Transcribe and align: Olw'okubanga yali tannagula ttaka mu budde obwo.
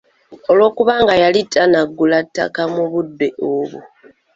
Olw'okubanga 0.51 1.13
yali 1.23 1.41
tannagula 1.53 2.17
ttaka 2.27 2.61
mu 2.73 2.83
budde 2.91 3.27
obwo. 3.53 3.79